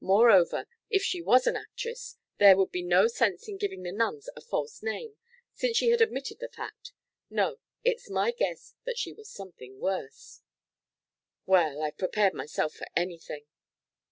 [0.00, 4.28] Moreover, if she was an actress there would be no sense in giving the nuns
[4.36, 5.16] a false name,
[5.52, 6.92] since she had admitted the fact.
[7.28, 10.42] No, it's my guess that she was something worse."
[11.44, 13.46] "Well, I've prepared myself for anything."